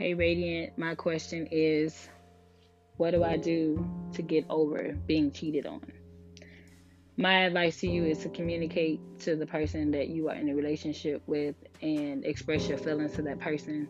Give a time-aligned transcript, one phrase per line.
[0.00, 2.08] Hey, Radiant, my question is
[2.96, 5.82] what do I do to get over being cheated on?
[7.18, 10.54] My advice to you is to communicate to the person that you are in a
[10.54, 13.88] relationship with and express your feelings to that person.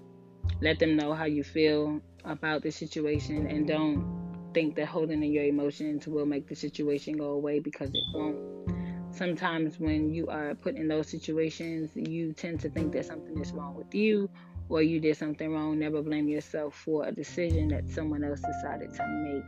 [0.61, 5.31] Let them know how you feel about the situation and don't think that holding in
[5.31, 9.15] your emotions will make the situation go away because it won't.
[9.15, 13.53] Sometimes when you are put in those situations, you tend to think that something is
[13.53, 14.29] wrong with you
[14.71, 18.95] or you did something wrong, never blame yourself for a decision that someone else decided
[18.95, 19.45] to make.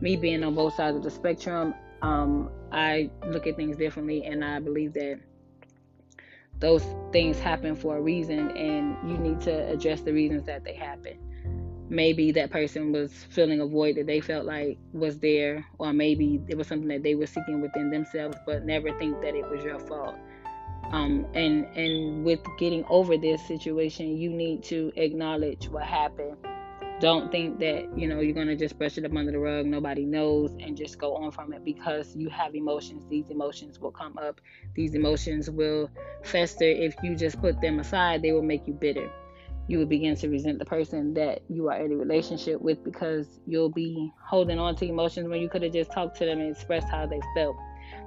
[0.00, 4.44] Me being on both sides of the spectrum, um, I look at things differently, and
[4.44, 5.20] I believe that
[6.58, 10.74] those things happen for a reason, and you need to address the reasons that they
[10.74, 11.18] happen.
[11.88, 16.40] Maybe that person was feeling a void that they felt like was there, or maybe
[16.48, 19.62] it was something that they were seeking within themselves, but never think that it was
[19.62, 20.16] your fault
[20.92, 26.36] um, and and with getting over this situation you need to acknowledge what happened.
[26.98, 29.66] Don't think that you know you're going to just brush it up under the rug.
[29.66, 33.04] Nobody knows and just go on from it because you have emotions.
[33.10, 34.40] These emotions will come up.
[34.74, 35.90] These emotions will
[36.22, 36.64] fester.
[36.64, 39.10] If you just put them aside they will make you bitter.
[39.68, 43.40] You will begin to resent the person that you are in a relationship with because
[43.46, 46.52] you'll be holding on to emotions when you could have just talked to them and
[46.52, 47.56] expressed how they felt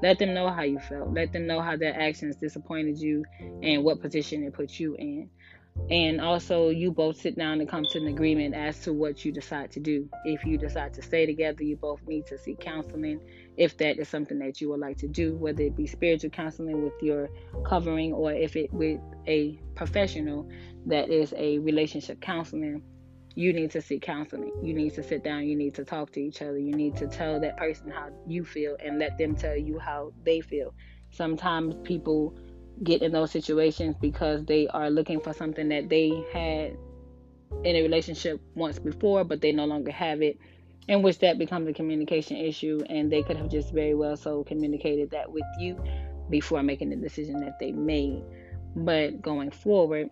[0.01, 1.13] let them know how you felt.
[1.13, 3.23] Let them know how their actions disappointed you
[3.61, 5.29] and what position it put you in.
[5.89, 9.31] And also, you both sit down and come to an agreement as to what you
[9.31, 10.09] decide to do.
[10.25, 13.19] If you decide to stay together, you both need to seek counseling
[13.57, 16.83] if that is something that you would like to do, whether it be spiritual counseling
[16.83, 17.29] with your
[17.65, 20.47] covering or if it with a professional
[20.85, 22.83] that is a relationship counseling
[23.35, 24.51] you need to seek counseling.
[24.63, 25.45] You need to sit down.
[25.45, 26.57] You need to talk to each other.
[26.57, 30.13] You need to tell that person how you feel and let them tell you how
[30.23, 30.73] they feel.
[31.11, 32.37] Sometimes people
[32.83, 36.77] get in those situations because they are looking for something that they had
[37.63, 40.37] in a relationship once before, but they no longer have it,
[40.87, 42.81] in which that becomes a communication issue.
[42.89, 45.81] And they could have just very well so communicated that with you
[46.29, 48.23] before making the decision that they made.
[48.75, 50.09] But going forward,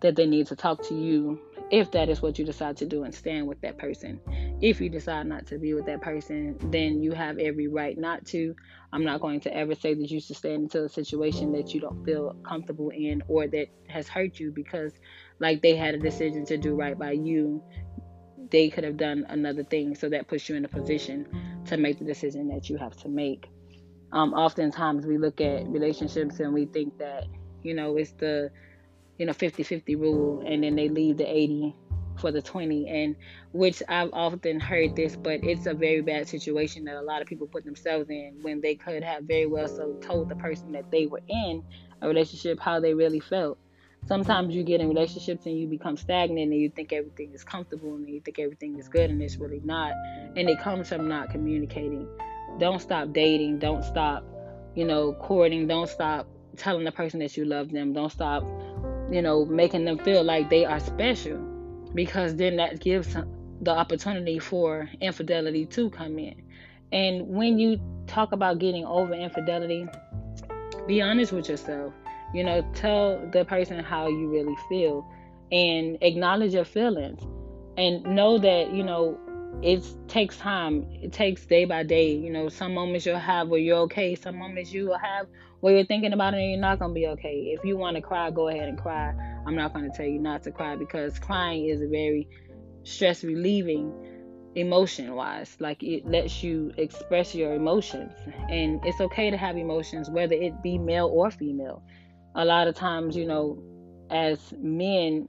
[0.00, 3.04] that they need to talk to you if that is what you decide to do
[3.04, 4.20] and stand with that person.
[4.60, 8.24] If you decide not to be with that person, then you have every right not
[8.26, 8.54] to.
[8.92, 11.80] I'm not going to ever say that you should stand into a situation that you
[11.80, 14.92] don't feel comfortable in or that has hurt you because,
[15.40, 17.62] like, they had a decision to do right by you.
[18.50, 21.26] They could have done another thing, so that puts you in a position
[21.66, 23.46] to make the decision that you have to make.
[24.12, 27.24] Um, oftentimes, we look at relationships and we think that,
[27.62, 28.50] you know, it's the
[29.18, 31.74] you know 50-50 rule and then they leave the 80
[32.18, 33.16] for the 20 and
[33.52, 37.28] which I've often heard this but it's a very bad situation that a lot of
[37.28, 40.90] people put themselves in when they could have very well so told the person that
[40.90, 41.62] they were in
[42.00, 43.58] a relationship how they really felt.
[44.06, 47.94] Sometimes you get in relationships and you become stagnant and you think everything is comfortable
[47.96, 49.92] and you think everything is good and it's really not
[50.36, 52.08] and it comes from not communicating.
[52.58, 54.24] Don't stop dating don't stop
[54.74, 58.42] you know courting don't stop telling the person that you love them don't stop
[59.10, 61.38] you know, making them feel like they are special
[61.94, 63.16] because then that gives
[63.62, 66.42] the opportunity for infidelity to come in.
[66.92, 69.86] And when you talk about getting over infidelity,
[70.86, 71.92] be honest with yourself.
[72.34, 75.06] You know, tell the person how you really feel
[75.50, 77.22] and acknowledge your feelings
[77.78, 79.18] and know that, you know,
[79.62, 80.86] it takes time.
[81.02, 82.12] It takes day by day.
[82.12, 85.26] You know, some moments you'll have where you're okay, some moments you will have
[85.60, 87.54] where you're thinking about it and you're not gonna be okay.
[87.56, 89.12] If you want to cry, go ahead and cry.
[89.46, 92.28] I'm not gonna tell you not to cry because crying is a very
[92.84, 93.92] stress relieving
[94.54, 95.56] emotion wise.
[95.58, 98.12] Like it lets you express your emotions.
[98.48, 101.82] And it's okay to have emotions, whether it be male or female.
[102.36, 103.60] A lot of times, you know,
[104.10, 105.28] as men,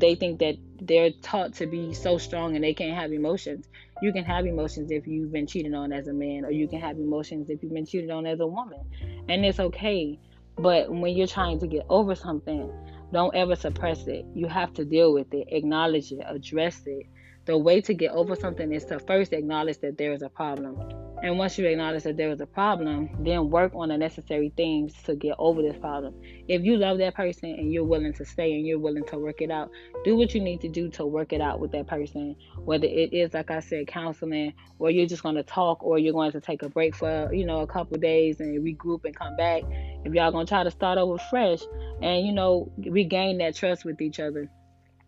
[0.00, 3.66] they think that they're taught to be so strong and they can't have emotions.
[4.02, 6.80] You can have emotions if you've been cheated on as a man, or you can
[6.80, 8.80] have emotions if you've been cheated on as a woman.
[9.28, 10.18] And it's okay.
[10.56, 12.70] But when you're trying to get over something,
[13.12, 14.24] don't ever suppress it.
[14.34, 17.06] You have to deal with it, acknowledge it, address it,
[17.46, 20.80] the way to get over something is to first acknowledge that there is a problem.
[21.24, 24.92] And once you acknowledge that there is a problem, then work on the necessary things
[25.04, 26.14] to get over this problem.
[26.48, 29.40] If you love that person and you're willing to stay and you're willing to work
[29.40, 29.70] it out,
[30.04, 32.36] do what you need to do to work it out with that person.
[32.66, 36.12] Whether it is, like I said, counseling, or you're just going to talk, or you're
[36.12, 39.34] going to take a break for, you know, a couple days and regroup and come
[39.36, 39.62] back.
[40.04, 41.60] If y'all going to try to start over fresh
[42.02, 44.50] and, you know, regain that trust with each other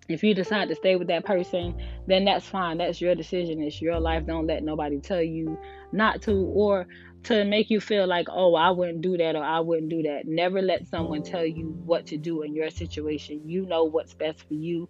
[0.09, 1.75] if you decide to stay with that person,
[2.07, 2.79] then that's fine.
[2.79, 3.63] That's your decision.
[3.63, 4.27] It's your life.
[4.27, 5.59] Don't let nobody tell you
[5.93, 6.87] not to or
[7.25, 10.23] to make you feel like, oh, I wouldn't do that or I wouldn't do that.
[10.27, 13.43] Never let someone tell you what to do in your situation.
[13.49, 14.89] You know what's best for you.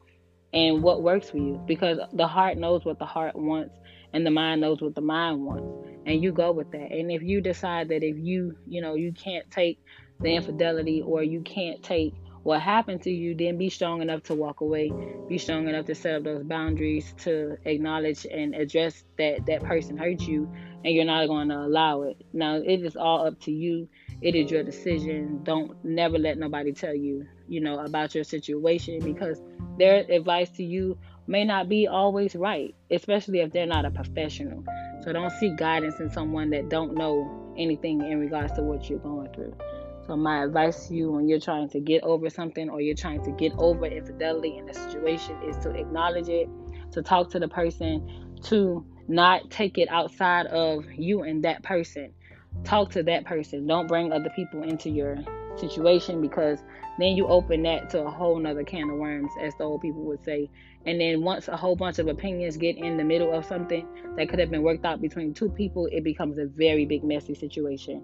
[0.52, 3.74] and what works for you because the heart knows what the heart wants
[4.12, 5.68] and the mind knows what the mind wants
[6.06, 9.12] and you go with that and if you decide that if you you know you
[9.12, 9.78] can't take
[10.20, 12.14] the infidelity or you can't take
[12.46, 14.92] what happened to you then be strong enough to walk away
[15.28, 19.96] be strong enough to set up those boundaries to acknowledge and address that that person
[19.96, 20.48] hurt you
[20.84, 23.88] and you're not going to allow it now it is all up to you
[24.22, 29.00] it is your decision don't never let nobody tell you you know about your situation
[29.00, 29.42] because
[29.76, 30.96] their advice to you
[31.26, 34.64] may not be always right, especially if they're not a professional.
[35.02, 39.00] So don't seek guidance in someone that don't know anything in regards to what you're
[39.00, 39.54] going through.
[40.06, 43.24] So my advice to you when you're trying to get over something or you're trying
[43.24, 46.48] to get over infidelity in a situation is to acknowledge it,
[46.92, 52.12] to talk to the person, to not take it outside of you and that person.
[52.62, 53.66] Talk to that person.
[53.66, 55.18] Don't bring other people into your
[55.56, 56.60] situation because
[56.98, 60.02] then you open that to a whole nother can of worms, as the old people
[60.02, 60.48] would say.
[60.86, 63.86] And then once a whole bunch of opinions get in the middle of something
[64.16, 67.34] that could have been worked out between two people, it becomes a very big, messy
[67.34, 68.02] situation.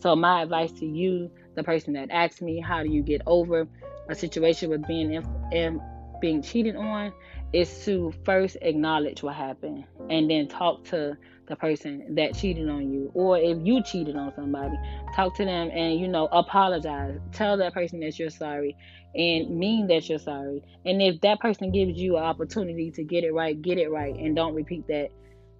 [0.00, 3.66] So, my advice to you, the person that asked me, how do you get over
[4.08, 5.12] a situation with being
[5.52, 5.80] in,
[6.20, 7.12] being cheated on,
[7.52, 12.92] is to first acknowledge what happened and then talk to the person that cheated on
[12.92, 13.10] you.
[13.14, 14.76] Or if you cheated on somebody
[15.14, 17.18] talk to them and you know apologize.
[17.32, 18.76] Tell that person that you're sorry
[19.14, 20.62] and mean that you're sorry.
[20.84, 24.14] And if that person gives you an opportunity to get it right get it right
[24.16, 25.10] and don't repeat that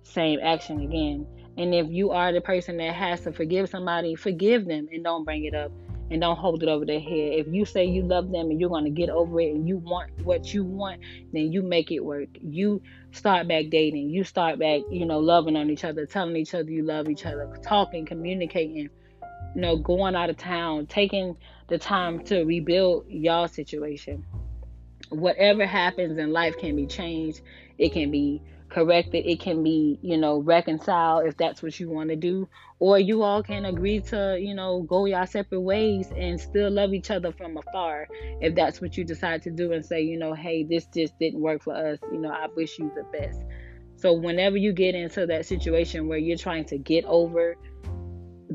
[0.03, 4.67] same action again and if you are the person that has to forgive somebody forgive
[4.67, 5.71] them and don't bring it up
[6.11, 7.33] and don't hold it over their head.
[7.33, 9.79] If you say you love them and you're going to get over it and you
[9.79, 11.01] want what you want,
[11.33, 12.29] then you make it work.
[12.43, 14.11] You start back dating.
[14.11, 17.27] You start back, you know, loving on each other, telling each other you love each
[17.27, 18.91] other, talking, communicating, you
[19.55, 21.37] know, going out of town, taking
[21.69, 24.25] the time to rebuild y'all situation.
[25.09, 27.41] Whatever happens in life can be changed.
[27.79, 28.43] It can be
[28.75, 29.25] corrected.
[29.25, 32.49] It can be, you know, reconciled if that's what you want to do.
[32.81, 36.93] Or you all can agree to, you know, go your separate ways and still love
[36.93, 38.09] each other from afar
[38.41, 41.41] if that's what you decide to do and say, you know, hey, this just didn't
[41.41, 41.99] work for us.
[42.13, 43.41] You know, I wish you the best.
[43.97, 47.57] So whenever you get into that situation where you're trying to get over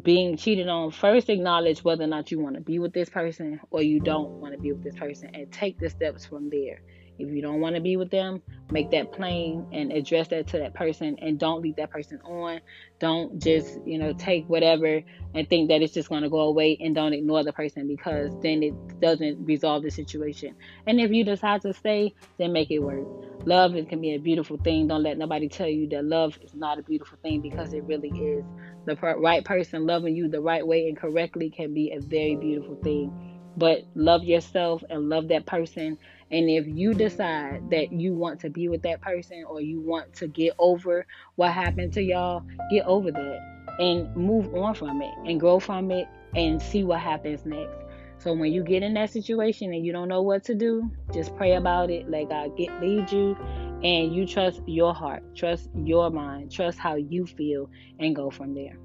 [0.03, 3.59] being cheated on, first acknowledge whether or not you want to be with this person
[3.71, 6.81] or you don't want to be with this person and take the steps from there.
[7.19, 10.59] If you don't want to be with them, make that plain and address that to
[10.59, 12.61] that person and don't leave that person on.
[12.99, 15.01] Don't just, you know, take whatever
[15.35, 18.31] and think that it's just going to go away and don't ignore the person because
[18.41, 20.55] then it doesn't resolve the situation.
[20.87, 23.05] And if you decide to stay, then make it work.
[23.45, 24.87] Love it can be a beautiful thing.
[24.87, 28.09] Don't let nobody tell you that love is not a beautiful thing because it really
[28.09, 28.45] is.
[28.85, 32.75] The right person loving you the right way and correctly can be a very beautiful
[32.83, 33.28] thing.
[33.57, 35.97] But love yourself and love that person
[36.31, 40.13] and if you decide that you want to be with that person or you want
[40.15, 41.05] to get over
[41.35, 45.89] what happened to y'all, get over that and move on from it and grow from
[45.89, 47.75] it and see what happens next.
[48.19, 51.35] So when you get in that situation and you don't know what to do, just
[51.35, 52.09] pray about it.
[52.09, 53.35] Let God get lead you
[53.81, 57.69] and you trust your heart, trust your mind, trust how you feel
[57.99, 58.77] and go from there.